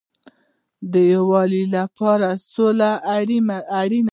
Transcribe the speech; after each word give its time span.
د 0.91 0.93
یووالي 1.13 1.63
لپاره 1.75 2.29
سوله 2.53 2.91
اړین 3.79 4.05
ده 4.07 4.09